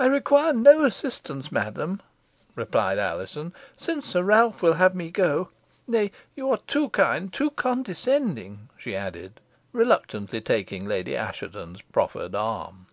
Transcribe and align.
"I 0.00 0.06
require 0.06 0.52
no 0.52 0.84
assistance, 0.84 1.52
madam," 1.52 2.02
replied 2.56 2.98
Alizon, 2.98 3.54
"since 3.76 4.06
Sir 4.06 4.24
Ralph 4.24 4.60
will 4.60 4.72
have 4.72 4.92
me 4.92 5.08
go. 5.08 5.50
Nay, 5.86 6.10
you 6.34 6.50
are 6.50 6.58
too 6.66 6.88
kind, 6.88 7.32
too 7.32 7.50
condescending," 7.52 8.70
she 8.76 8.96
added, 8.96 9.40
reluctantly 9.70 10.40
taking 10.40 10.84
Lady 10.84 11.16
Assheton's 11.16 11.80
proffered 11.80 12.34
arm. 12.34 12.88